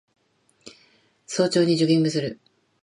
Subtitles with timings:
[1.27, 2.39] 早朝にジョギングする